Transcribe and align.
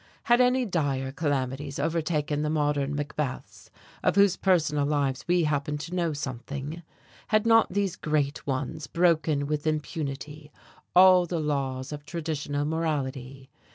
Had 0.23 0.41
any 0.41 0.65
dire 0.65 1.11
calamities 1.11 1.77
overtaken 1.77 2.41
the 2.41 2.49
modern 2.49 2.95
Macbeths, 2.95 3.69
of 4.01 4.15
whose 4.15 4.35
personal 4.35 4.83
lives 4.83 5.23
we 5.27 5.43
happened 5.43 5.79
to 5.81 5.93
know 5.93 6.11
something? 6.11 6.81
Had 7.27 7.45
not 7.45 7.71
these 7.73 7.97
great 7.97 8.47
ones 8.47 8.87
broken 8.87 9.45
with 9.45 9.67
impunity 9.67 10.51
all 10.95 11.27
the 11.27 11.39
laws 11.39 11.91
of 11.91 12.03
traditional 12.03 12.65
morality? 12.65 13.51